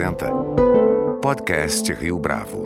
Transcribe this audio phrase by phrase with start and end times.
[0.00, 0.30] apresenta
[1.20, 2.62] Podcast Rio Bravo.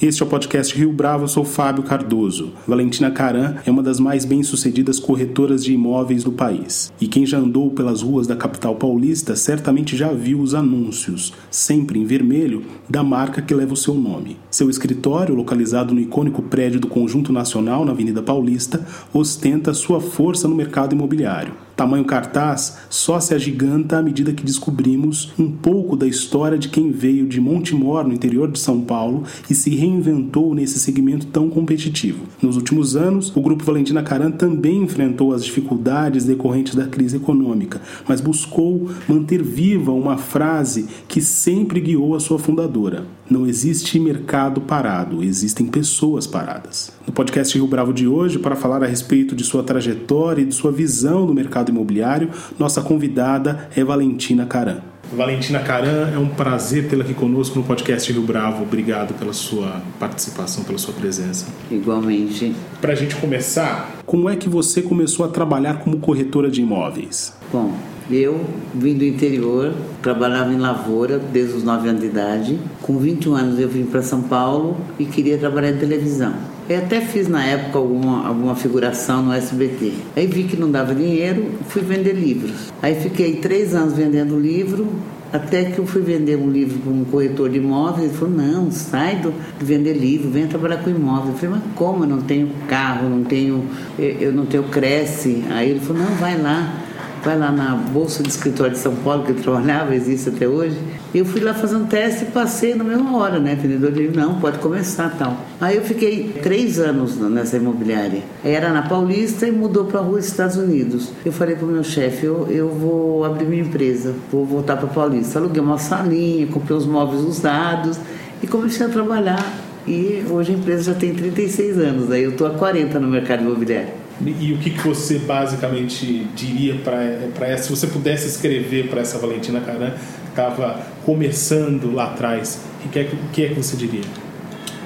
[0.00, 2.54] Este é o podcast Rio Bravo, eu sou Fábio Cardoso.
[2.66, 6.90] Valentina Caran é uma das mais bem-sucedidas corretoras de imóveis do país.
[6.98, 12.00] E quem já andou pelas ruas da capital paulista certamente já viu os anúncios, sempre
[12.00, 14.38] em vermelho, da marca que leva o seu nome.
[14.50, 20.48] Seu escritório, localizado no icônico prédio do Conjunto Nacional na Avenida Paulista, ostenta sua força
[20.48, 21.52] no mercado imobiliário.
[21.82, 26.92] Tamanho cartaz só se agiganta à medida que descobrimos um pouco da história de quem
[26.92, 32.24] veio de Montemor, no interior de São Paulo, e se reinventou nesse segmento tão competitivo.
[32.40, 37.82] Nos últimos anos, o Grupo Valentina Caran também enfrentou as dificuldades decorrentes da crise econômica,
[38.06, 44.60] mas buscou manter viva uma frase que sempre guiou a sua fundadora: Não existe mercado
[44.60, 46.92] parado, existem pessoas paradas.
[47.06, 50.54] No podcast Rio Bravo de hoje, para falar a respeito de sua trajetória e de
[50.54, 54.82] sua visão do mercado imobiliário, nossa convidada é Valentina Caran.
[55.16, 58.64] Valentina Caran, é um prazer tê-la aqui conosco no podcast Rio Bravo.
[58.64, 61.46] Obrigado pela sua participação, pela sua presença.
[61.70, 62.54] Igualmente.
[62.82, 67.32] Para a gente começar, como é que você começou a trabalhar como corretora de imóveis?
[67.50, 67.74] Bom,
[68.14, 68.40] eu
[68.74, 72.58] vim do interior, trabalhava em lavoura desde os 9 anos de idade.
[72.80, 76.32] Com 21 anos eu vim para São Paulo e queria trabalhar em televisão.
[76.68, 79.92] Eu até fiz na época alguma, alguma figuração no SBT.
[80.16, 82.72] Aí vi que não dava dinheiro, fui vender livros.
[82.80, 84.88] Aí fiquei três anos vendendo livro,
[85.32, 88.70] até que eu fui vender um livro para um corretor de imóveis, ele falou, não,
[88.70, 91.32] sai do, de vender livro, venha trabalhar com imóvel.
[91.32, 92.04] Eu falei, mas como?
[92.04, 93.64] Eu não tenho carro, não tenho,
[93.98, 95.42] eu não tenho Cresce.
[95.50, 96.82] Aí ele falou, não, vai lá
[97.24, 100.76] vai lá na Bolsa de Escritório de São Paulo, que eu trabalhava, existe até hoje.
[101.14, 103.54] Eu fui lá fazer um teste e passei na mesma hora, né?
[103.54, 105.36] Vendedor de não, pode começar tal.
[105.60, 108.22] Aí eu fiquei três anos nessa imobiliária.
[108.44, 111.12] Era na Paulista e mudou para a rua Estados Unidos.
[111.24, 114.88] Eu falei para o meu chefe, eu, eu vou abrir minha empresa, vou voltar para
[114.88, 115.38] Paulista.
[115.38, 117.98] Aluguei uma salinha, comprei os móveis usados
[118.42, 119.44] e comecei a trabalhar.
[119.86, 123.42] E hoje a empresa já tem 36 anos, aí eu estou há 40 no mercado
[123.42, 124.01] imobiliário.
[124.24, 129.18] E o que, que você basicamente diria para essa, se você pudesse escrever para essa
[129.18, 133.76] Valentina Caran que estava começando lá atrás, o que, é, o que é que você
[133.76, 134.04] diria?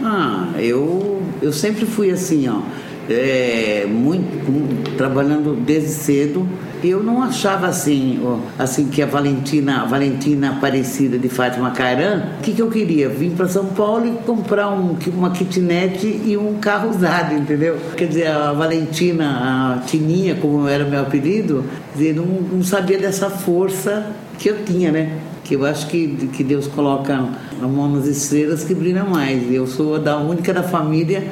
[0.02, 2.60] Ah, eu, eu sempre fui assim, ó
[3.08, 6.46] é, muito trabalhando desde cedo.
[6.84, 8.20] Eu não achava assim,
[8.58, 13.08] assim que a Valentina, a Valentina Aparecida de Fátima Caran, o que, que eu queria?
[13.08, 17.78] Vim para São Paulo e comprar um, uma kitnet e um carro usado, entendeu?
[17.96, 21.64] Quer dizer, a Valentina, a Tininha, como era meu apelido,
[21.94, 25.18] dizer, não, não sabia dessa força que eu tinha, né?
[25.46, 27.14] que eu acho que, que Deus coloca
[27.62, 29.50] a mão nas estrelas que brilha mais.
[29.52, 31.24] Eu sou da única da família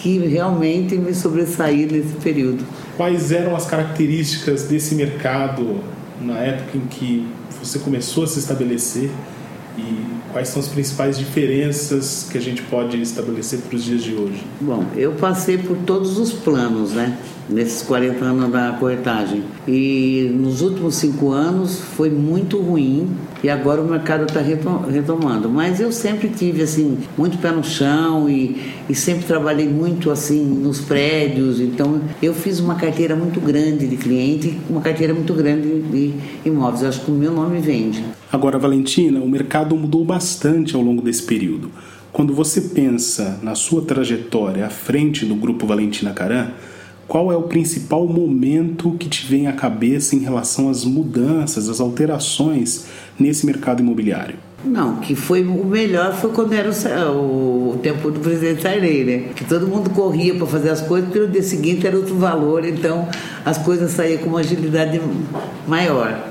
[0.00, 2.64] que realmente me sobressair nesse período.
[2.96, 5.80] Quais eram as características desse mercado
[6.20, 7.26] na época em que
[7.62, 9.10] você começou a se estabelecer
[9.78, 14.14] e quais são as principais diferenças que a gente pode estabelecer para os dias de
[14.14, 14.42] hoje?
[14.60, 17.18] Bom, eu passei por todos os planos, né?
[17.50, 19.42] Nesses 40 anos da corretagem.
[19.66, 23.08] E nos últimos cinco anos foi muito ruim
[23.42, 25.48] e agora o mercado está retomando.
[25.48, 30.44] Mas eu sempre tive, assim, muito pé no chão e, e sempre trabalhei muito, assim,
[30.44, 31.60] nos prédios.
[31.60, 34.30] Então eu fiz uma carteira muito grande de cliente
[34.68, 36.82] uma carteira muito grande de imóveis.
[36.82, 38.04] Eu acho que o meu nome vende.
[38.30, 41.70] Agora, Valentina, o mercado mudou bastante ao longo desse período.
[42.12, 46.50] Quando você pensa na sua trajetória à frente do grupo Valentina Caran,
[47.10, 51.80] qual é o principal momento que te vem à cabeça em relação às mudanças, às
[51.80, 52.86] alterações
[53.18, 54.36] nesse mercado imobiliário?
[54.64, 56.70] Não, que foi o melhor foi quando era
[57.10, 59.28] o, o tempo do presidente Sarney, né?
[59.34, 62.64] Que todo mundo corria para fazer as coisas, porque no dia seguinte era outro valor,
[62.64, 63.08] então
[63.44, 65.00] as coisas saíam com uma agilidade
[65.66, 66.29] maior.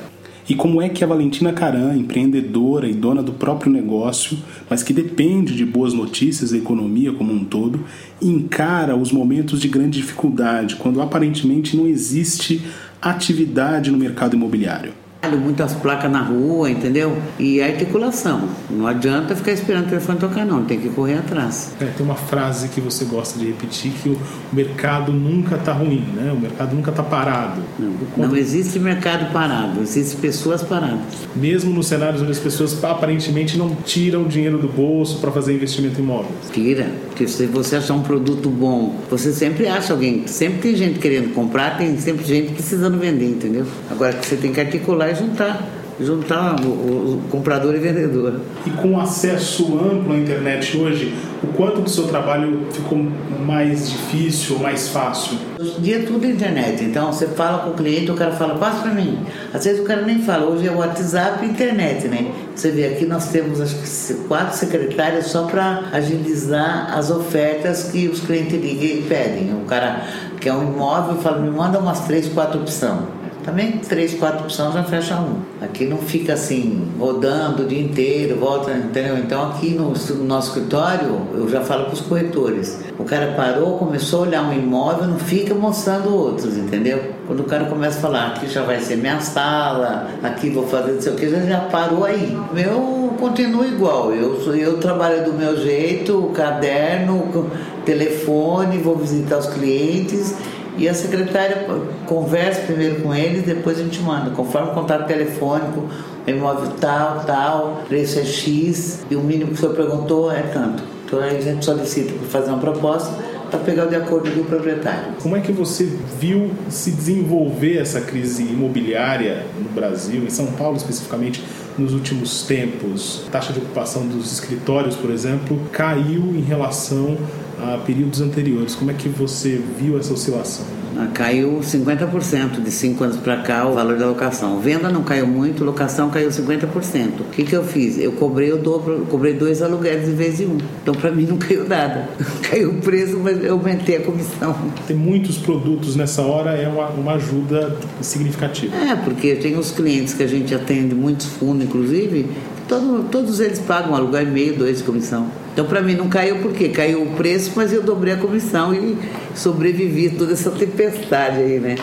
[0.50, 4.36] E como é que a Valentina Caran, empreendedora e dona do próprio negócio,
[4.68, 7.86] mas que depende de boas notícias da economia como um todo,
[8.20, 12.64] encara os momentos de grande dificuldade, quando aparentemente não existe
[13.00, 14.92] atividade no mercado imobiliário?
[15.28, 17.18] Muitas placas na rua, entendeu?
[17.38, 18.48] E articulação.
[18.70, 20.64] Não adianta ficar esperando o telefone tocar, não.
[20.64, 21.74] Tem que correr atrás.
[21.80, 24.18] É, tem uma frase que você gosta de repetir que o
[24.54, 26.32] mercado nunca está ruim, né?
[26.32, 27.62] O mercado nunca está parado.
[27.78, 31.00] Não, não existe mercado parado, existem pessoas paradas.
[31.36, 36.00] Mesmo nos cenários onde as pessoas aparentemente não tiram dinheiro do bolso para fazer investimento
[36.00, 36.34] em imóveis.
[36.52, 41.00] Tira, porque se você achar um produto bom, você sempre acha alguém, sempre tem gente
[41.00, 43.66] querendo comprar, tem sempre gente precisando vender, entendeu?
[43.92, 45.60] Agora que você tem que articular vai juntar
[46.02, 48.40] juntar o, o comprador e vendedor.
[48.66, 51.14] E com acesso amplo à internet hoje,
[51.44, 52.98] o quanto do seu trabalho ficou
[53.46, 55.38] mais difícil, mais fácil?
[55.60, 58.56] Hoje em dia é tudo internet, então você fala com o cliente, o cara fala,
[58.56, 59.20] passa para mim.
[59.54, 62.32] Às vezes o cara nem fala, hoje é WhatsApp e internet, né?
[62.56, 68.08] Você vê aqui nós temos acho que quatro secretárias só para agilizar as ofertas que
[68.08, 69.54] os clientes ligam e pedem.
[69.54, 70.08] O cara
[70.40, 73.19] quer um imóvel e fala, me manda umas três, quatro opções.
[73.50, 75.38] Também três, quatro opções já fecha um.
[75.60, 79.18] Aqui não fica assim, rodando o dia inteiro, volta, entendeu?
[79.18, 82.80] Então aqui no, no nosso escritório, eu já falo para os corretores.
[83.00, 87.02] O cara parou, começou a olhar um imóvel, não fica mostrando outros, entendeu?
[87.26, 90.92] Quando o cara começa a falar, aqui já vai ser minha sala, aqui vou fazer
[90.92, 92.38] não sei o que, já, parou aí.
[92.54, 97.50] Meu continua igual, eu, eu trabalho do meu jeito, caderno,
[97.84, 100.36] telefone, vou visitar os clientes
[100.80, 101.68] e a secretária
[102.06, 105.90] conversa primeiro com eles, depois a gente manda, conforme o contato telefônico,
[106.26, 110.82] imóvel tal, tal, preço é X, e o mínimo que o senhor perguntou é tanto.
[111.06, 113.14] Então aí a gente solicita para fazer uma proposta
[113.50, 115.14] para pegar de acordo do proprietário.
[115.22, 115.84] Como é que você
[116.20, 121.44] viu se desenvolver essa crise imobiliária no Brasil, em São Paulo especificamente,
[121.78, 123.24] nos últimos tempos?
[123.28, 127.18] A taxa de ocupação dos escritórios, por exemplo, caiu em relação
[127.62, 128.76] a períodos anteriores.
[128.76, 130.66] Como é que você viu essa oscilação?
[130.98, 134.60] Ah, caiu 50% de 5 anos para cá o valor da locação.
[134.60, 137.22] Venda não caiu muito, locação caiu 50%.
[137.22, 137.98] O que, que eu fiz?
[137.98, 140.58] Eu cobrei o dobro, cobrei dois aluguéis em vez de um.
[140.82, 142.10] Então para mim não caiu nada.
[142.42, 144.54] caiu o preço, mas eu aumentei a comissão.
[144.88, 148.76] Tem muitos produtos nessa hora, é uma, uma ajuda significativa.
[148.76, 152.28] É, porque tem os clientes que a gente atende, muitos fundos inclusive,
[152.70, 155.28] todo, todos eles pagam aluguel e meio, dois de comissão.
[155.52, 158.96] Então, para mim, não caiu porque caiu o preço, mas eu dobrei a comissão e
[159.36, 161.76] sobrevivi toda essa tempestade aí, né?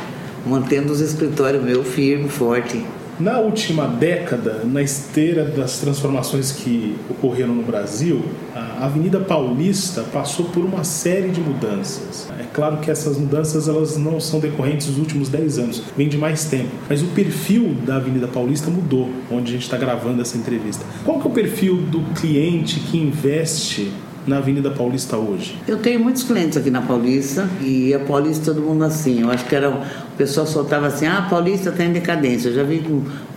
[0.46, 2.82] Mantendo os escritórios meu firme, forte.
[3.18, 8.22] Na última década, na esteira das transformações que ocorreram no Brasil,
[8.54, 12.28] a Avenida Paulista passou por uma série de mudanças.
[12.38, 16.18] É claro que essas mudanças elas não são decorrentes dos últimos 10 anos, vem de
[16.18, 16.68] mais tempo.
[16.90, 20.84] Mas o perfil da Avenida Paulista mudou, onde a gente está gravando essa entrevista.
[21.02, 23.92] Qual que é o perfil do cliente que investe
[24.26, 25.56] na Avenida Paulista hoje?
[25.66, 29.22] Eu tenho muitos clientes aqui na Paulista e a Paulista todo mundo assim.
[29.22, 29.70] Eu acho que era
[30.16, 32.48] o pessoal soltava assim, ah, Paulista está em decadência.
[32.48, 32.82] Eu já vi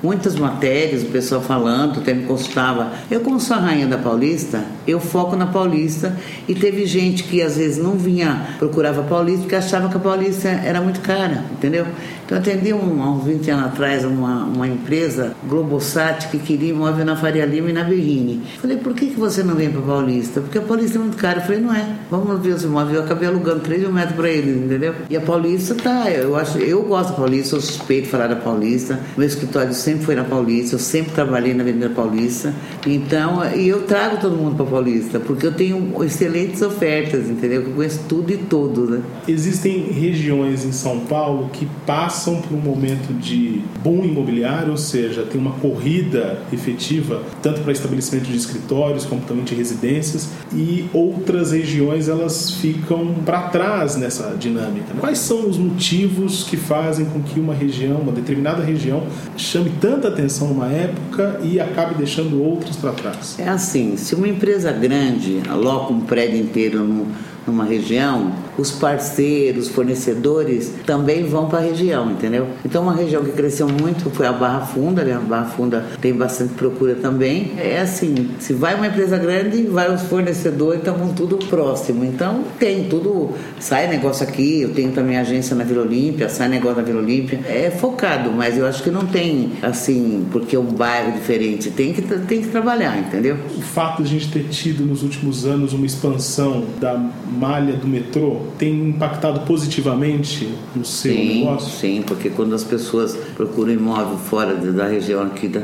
[0.01, 2.93] muitas matérias, o pessoal falando, até me consultava.
[3.11, 6.15] Eu, como sou a rainha da Paulista, eu foco na Paulista
[6.47, 10.47] e teve gente que às vezes não vinha, procurava Paulista porque achava que a Paulista
[10.47, 11.85] era muito cara, entendeu?
[12.29, 16.69] Então eu atendi um, há uns 20 anos atrás uma, uma empresa, Globosat, que queria
[16.69, 18.43] imóvel na Faria Lima e na Berrini.
[18.61, 20.39] Falei, por que, que você não vem para Paulista?
[20.39, 21.39] Porque a Paulista é muito cara.
[21.39, 21.87] Eu falei, não é.
[22.11, 22.95] Vamos ver os imóveis.
[22.95, 24.93] Eu acabei alugando 3 mil metros para eles, entendeu?
[25.09, 28.35] E a Paulista tá, eu acho eu gosto da Paulista, sou suspeito de falar da
[28.35, 28.99] Paulista.
[29.17, 32.53] Meu escritório sempre foi na Paulista, eu sempre trabalhei na Avenida Paulista.
[32.85, 37.63] Então, e eu trago todo mundo para Paulista, porque eu tenho excelentes ofertas, entendeu?
[37.63, 39.01] Eu conheço tudo e todos, né?
[39.27, 45.23] Existem regiões em São Paulo que passam por um momento de boom imobiliário, ou seja,
[45.23, 51.51] tem uma corrida efetiva tanto para estabelecimento de escritórios como também de residências, e outras
[51.51, 54.93] regiões elas ficam para trás nessa dinâmica.
[54.99, 59.03] Quais são os motivos que fazem com que uma região, uma determinada região,
[59.37, 63.39] chame tanta atenção numa época e acabe deixando outras para trás?
[63.39, 67.07] É assim, se uma empresa grande aloca um prédio inteiro
[67.47, 72.47] numa região, os parceiros, fornecedores também vão para a região, entendeu?
[72.65, 75.13] Então, uma região que cresceu muito foi a Barra Funda, né?
[75.13, 77.53] A Barra Funda tem bastante procura também.
[77.57, 82.03] É assim, se vai uma empresa grande, vai os fornecedores, estão tudo próximo.
[82.03, 86.77] Então, tem tudo, sai negócio aqui, eu tenho também agência na Vila Olímpia, sai negócio
[86.77, 87.39] na Vila Olímpia.
[87.47, 91.93] É focado, mas eu acho que não tem, assim, porque é um bairro diferente, tem
[91.93, 93.37] que, tem que trabalhar, entendeu?
[93.57, 97.87] O fato de a gente ter tido nos últimos anos uma expansão da malha do
[97.87, 101.79] metrô tem impactado positivamente no seu sim, negócio?
[101.79, 105.61] Sim, porque quando as pessoas procuram imóvel fora da região aqui, da,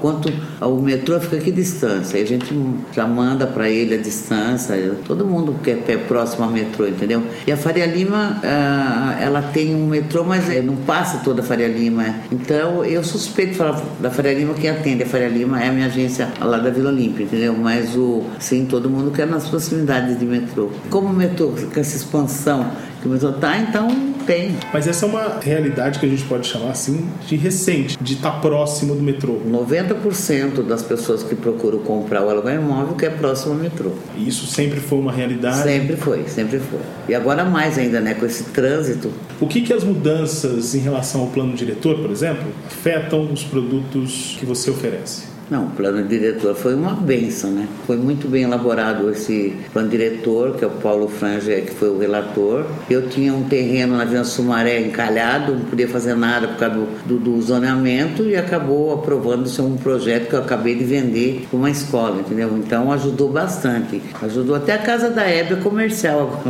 [0.00, 2.54] quanto o metrô fica aqui distância, aí a gente
[2.92, 7.22] já manda para ele a distância, todo mundo quer pé próximo ao metrô, entendeu?
[7.46, 11.44] E a Faria Lima, ah, ela tem um metrô, mas é, não passa toda a
[11.44, 12.16] Faria Lima.
[12.30, 15.72] Então eu suspeito de falar da Faria Lima, quem atende a Faria Lima é a
[15.72, 17.54] minha agência lá da Vila Olímpia, entendeu?
[17.54, 21.96] Mas o, sim, todo mundo quer nas proximidades de metrô como o metrô, com essa
[22.16, 22.70] expansão
[23.00, 23.88] que o metrô está, então
[24.26, 24.56] tem.
[24.72, 28.40] Mas essa é uma realidade que a gente pode chamar assim de recente, de estar
[28.40, 29.38] próximo do metrô.
[29.46, 33.92] 90% das pessoas que procuram comprar o aluguel imóvel que é próximo ao metrô.
[34.16, 35.62] E isso sempre foi uma realidade?
[35.62, 36.80] Sempre foi, sempre foi.
[37.08, 39.12] E agora mais ainda, né, com esse trânsito.
[39.40, 44.36] O que, que as mudanças em relação ao plano diretor, por exemplo, afetam os produtos
[44.38, 45.35] que você oferece?
[45.48, 47.68] Não, o plano diretor foi uma benção, né?
[47.86, 51.98] Foi muito bem elaborado esse plano diretor, que é o Paulo Franja, que foi o
[51.98, 52.66] relator.
[52.90, 56.86] Eu tinha um terreno na Vila Sumaré encalhado, não podia fazer nada por causa do,
[57.06, 61.70] do, do zoneamento e acabou aprovando-se um projeto que eu acabei de vender para uma
[61.70, 62.50] escola, entendeu?
[62.58, 64.02] Então ajudou bastante.
[64.22, 66.42] Ajudou até a casa da Hebe comercial.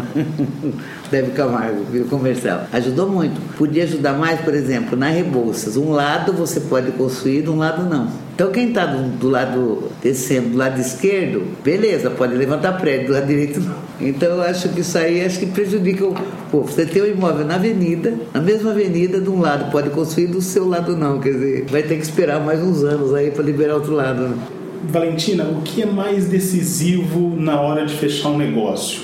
[1.11, 2.67] Deve Camargo, viu comercial.
[2.73, 3.39] Ajudou muito.
[3.59, 5.77] Podia ajudar mais, por exemplo, na Rebouças.
[5.77, 8.26] Um lado você pode construir, um lado não.
[8.37, 13.13] Então quem está do, do, lado descendo do lado esquerdo, beleza, pode levantar prédio, do
[13.15, 13.77] lado direito não.
[13.99, 16.15] Então eu acho que isso aí acho que prejudica o.
[16.51, 20.27] Pô, você tem um imóvel na avenida, na mesma avenida, de um lado pode construir,
[20.27, 21.19] do seu lado não.
[21.19, 24.29] Quer dizer, vai ter que esperar mais uns anos aí para liberar outro lado.
[24.29, 24.37] Né?
[24.85, 29.01] Valentina, o que é mais decisivo na hora de fechar um negócio?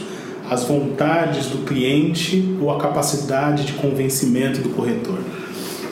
[0.50, 5.20] As vontades do cliente ou a capacidade de convencimento do corretor?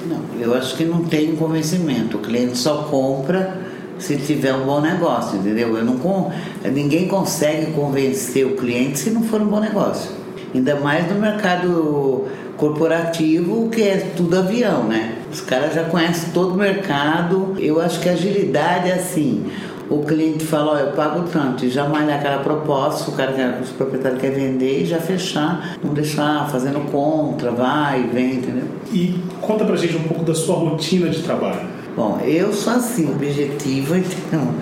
[0.07, 2.17] Não, eu acho que não tem convencimento.
[2.17, 3.61] O cliente só compra
[3.99, 5.77] se tiver um bom negócio, entendeu?
[5.77, 6.33] Eu não,
[6.73, 10.11] ninguém consegue convencer o cliente se não for um bom negócio.
[10.55, 12.27] Ainda mais no mercado
[12.57, 15.17] corporativo, que é tudo avião, né?
[15.33, 17.55] Os caras já conhecem todo o mercado.
[17.59, 19.45] Eu acho que a agilidade é assim
[19.91, 23.61] o cliente fala, ó, eu pago tanto, e já malhar aquela proposta, o cara quer,
[23.61, 28.69] o proprietário quer vender e já fechar, não deixar fazendo contra, vai, vem, entendeu?
[28.93, 31.69] E conta pra gente um pouco da sua rotina de trabalho.
[31.97, 34.55] Bom, eu sou assim, objetiva, então,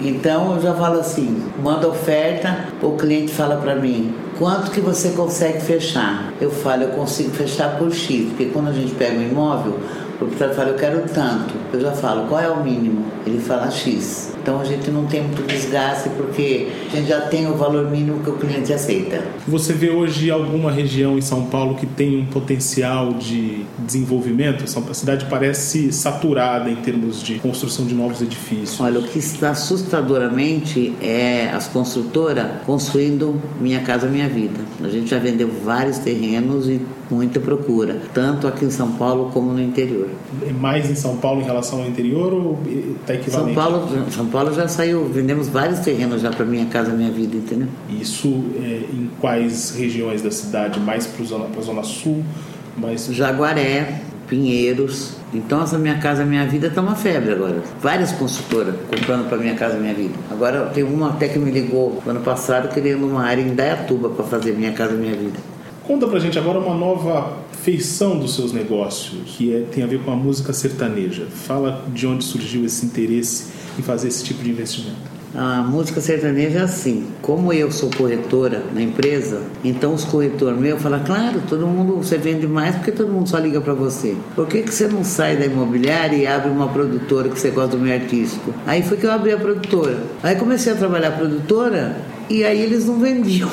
[0.00, 5.10] então eu já falo assim, manda oferta, o cliente fala para mim, quanto que você
[5.10, 6.32] consegue fechar?
[6.40, 9.78] Eu falo, eu consigo fechar por X, porque quando a gente pega um imóvel,
[10.14, 11.54] o proprietário fala, eu quero tanto.
[11.72, 13.04] Eu já falo, qual é o mínimo?
[13.26, 14.30] Ele fala X.
[14.42, 18.20] Então a gente não tem muito desgaste porque a gente já tem o valor mínimo
[18.20, 19.22] que o cliente aceita.
[19.46, 24.64] Você vê hoje alguma região em São Paulo que tem um potencial de desenvolvimento?
[24.64, 28.80] A cidade parece saturada em termos de construção de novos edifícios.
[28.80, 34.60] Olha, o que está assustadoramente é as construtoras construindo Minha Casa Minha Vida.
[34.82, 39.52] A gente já vendeu vários terrenos e muita procura, tanto aqui em São Paulo como
[39.52, 40.08] no interior.
[40.46, 42.58] É mais em São Paulo em relação ao interior ou
[43.00, 43.54] está equivalente?
[43.54, 47.36] São Paulo, São Paulo já saiu, vendemos vários terrenos já para Minha Casa Minha Vida,
[47.36, 47.68] entendeu?
[47.88, 50.80] Isso é, em quais regiões da cidade?
[50.80, 52.24] Mais para a zona, zona sul?
[52.76, 53.06] Mais...
[53.12, 55.16] Jaguaré, Pinheiros.
[55.34, 57.62] Então essa Minha Casa Minha Vida está uma febre agora.
[57.82, 60.14] Várias consultoras comprando para Minha Casa Minha Vida.
[60.30, 64.24] Agora tem uma até que me ligou ano passado querendo uma área em Dayatuba para
[64.24, 65.38] fazer Minha Casa Minha Vida.
[65.86, 70.00] Conta pra gente agora uma nova feição dos seus negócios, que é, tem a ver
[70.04, 71.26] com a música sertaneja.
[71.26, 75.19] Fala de onde surgiu esse interesse em fazer esse tipo de investimento.
[75.34, 77.06] A música sertaneja é assim.
[77.22, 82.18] Como eu sou corretora na empresa, então os corretores meus falam, claro, todo mundo você
[82.18, 84.16] vende mais porque todo mundo só liga para você.
[84.34, 87.76] Por que, que você não sai da imobiliária e abre uma produtora que você gosta
[87.76, 88.52] do meio artístico?
[88.66, 89.98] Aí foi que eu abri a produtora.
[90.22, 91.96] Aí comecei a trabalhar a produtora
[92.28, 93.50] e aí eles não vendiam.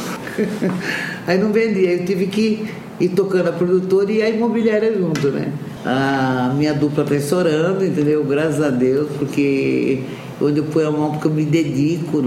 [1.27, 2.67] aí não vendia, eu tive que
[3.00, 5.51] ir tocando a produtora e a imobiliária junto, né?
[5.86, 8.24] A minha dupla está estourando, entendeu?
[8.24, 10.01] Graças a Deus, porque
[10.41, 12.24] onde eu ponho a mão porque eu me dedico.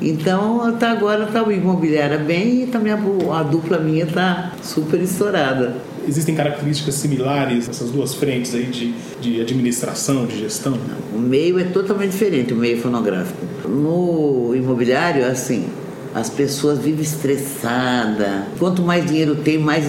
[0.00, 2.98] Então, até agora está o imobiliária bem e também a,
[3.38, 5.76] a dupla minha está super estourada.
[6.08, 10.72] Existem características similares nessas duas frentes aí de, de administração, de gestão?
[10.72, 13.44] Não, o meio é totalmente diferente, o meio fonográfico.
[13.68, 15.66] No imobiliário, assim,
[16.14, 18.44] as pessoas vivem estressadas.
[18.58, 19.84] Quanto mais dinheiro tem, mais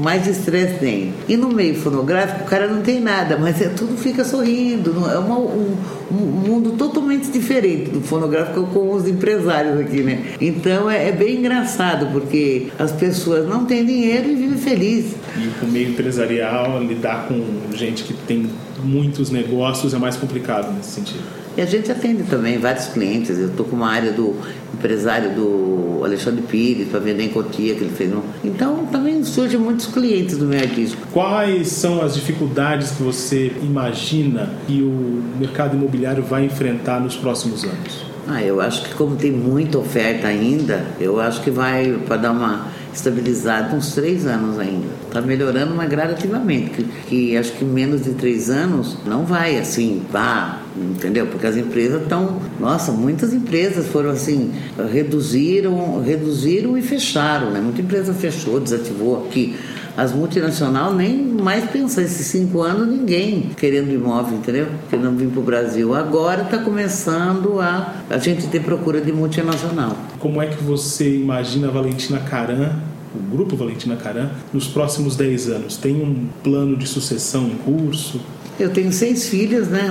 [0.00, 1.12] mais estresse tem.
[1.28, 4.90] E no meio fonográfico, o cara não tem nada, mas é, tudo fica sorrindo.
[5.10, 5.76] É uma, um,
[6.10, 10.34] um, mundo totalmente diferente do fonográfico com os empresários aqui, né?
[10.40, 15.14] Então é, é, bem engraçado, porque as pessoas não têm dinheiro e vivem felizes.
[15.36, 17.42] E o meio empresarial, lidar com
[17.74, 18.48] gente que tem
[18.82, 21.41] muitos negócios é mais complicado nesse sentido.
[21.56, 23.38] E a gente atende também vários clientes.
[23.38, 24.34] Eu estou com uma área do
[24.72, 28.12] empresário do Alexandre Pires para vender em Cotia que ele fez.
[28.42, 31.06] Então também surgem muitos clientes do meio artístico.
[31.12, 37.64] Quais são as dificuldades que você imagina que o mercado imobiliário vai enfrentar nos próximos
[37.64, 38.12] anos?
[38.26, 42.32] Ah, eu acho que como tem muita oferta ainda, eu acho que vai para dar
[42.32, 44.86] uma estabilizado uns três anos ainda.
[45.06, 46.70] Está melhorando, mas gradativamente.
[46.70, 51.26] Que, que acho que menos de três anos não vai assim, pá, entendeu?
[51.26, 54.52] Porque as empresas estão, nossa, muitas empresas foram assim,
[54.90, 57.60] reduziram, reduziram e fecharam, né?
[57.60, 59.56] Muita empresa fechou, desativou aqui.
[59.94, 64.66] As multinacionais nem mais pensam, esses cinco anos ninguém querendo imóvel, entendeu?
[64.88, 65.94] Querendo vir para o Brasil.
[65.94, 69.94] Agora está começando a, a gente ter procura de multinacional.
[70.18, 72.72] Como é que você imagina a Valentina Caran
[73.14, 75.76] o grupo Valentina Caran nos próximos 10 anos?
[75.76, 78.20] Tem um plano de sucessão em curso?
[78.58, 79.90] Eu tenho seis filhas, né?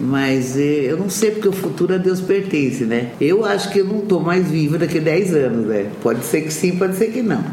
[0.00, 3.10] Mas, eh, eu não sei porque o futuro a Deus pertence, né?
[3.20, 5.90] Eu acho que eu não estou mais viva daqui a 10 anos, né?
[6.02, 7.44] Pode ser que sim, pode ser que não.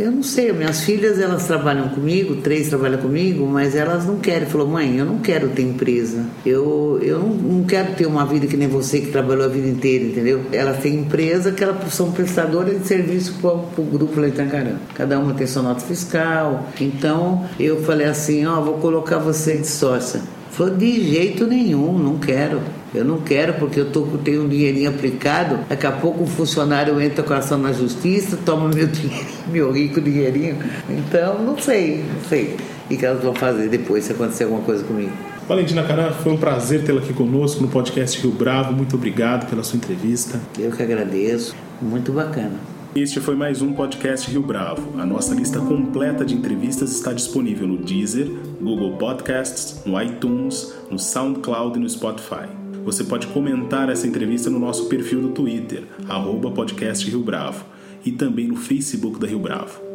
[0.00, 4.48] Eu não sei, minhas filhas elas trabalham comigo, três trabalham comigo, mas elas não querem.
[4.48, 6.24] Falou, mãe, eu não quero ter empresa.
[6.44, 9.68] Eu, eu não, não quero ter uma vida que nem você que trabalhou a vida
[9.68, 10.40] inteira, entendeu?
[10.52, 14.76] Elas têm empresa que elas são prestadoras de serviço para o grupo Leitacarã.
[14.94, 16.66] Cada uma tem sua nota fiscal.
[16.80, 20.22] Então eu falei assim, ó, vou colocar você de sócia.
[20.50, 22.62] Falou, de jeito nenhum, não quero.
[22.92, 25.60] Eu não quero porque eu tô, tenho um dinheirinho aplicado.
[25.68, 29.72] Daqui a pouco um funcionário entra com a ação na justiça, toma meu dinheirinho, meu
[29.72, 30.56] rico dinheirinho.
[30.88, 32.56] Então, não sei, não sei
[32.90, 35.12] o que elas vão fazer depois se acontecer alguma coisa comigo.
[35.46, 38.72] Valentina Caran, foi um prazer tê-la aqui conosco no podcast Rio Bravo.
[38.72, 40.40] Muito obrigado pela sua entrevista.
[40.58, 41.54] Eu que agradeço.
[41.80, 42.54] Muito bacana.
[42.94, 45.00] Este foi mais um podcast Rio Bravo.
[45.00, 48.28] A nossa lista completa de entrevistas está disponível no Deezer,
[48.60, 52.59] Google Podcasts, no iTunes, no SoundCloud e no Spotify.
[52.90, 57.64] Você pode comentar essa entrevista no nosso perfil do Twitter, arroba podcast Rio Bravo,
[58.04, 59.89] e também no Facebook da Rio Bravo.